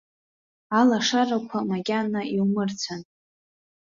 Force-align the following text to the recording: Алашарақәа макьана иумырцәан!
Алашарақәа 0.79 1.59
макьана 1.69 2.21
иумырцәан! 2.35 3.01